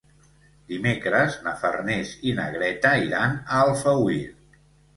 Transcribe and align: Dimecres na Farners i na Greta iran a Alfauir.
Dimecres 0.71 1.37
na 1.49 1.53
Farners 1.59 2.15
i 2.31 2.35
na 2.41 2.47
Greta 2.57 2.95
iran 3.07 3.39
a 3.45 3.63
Alfauir. 3.69 4.21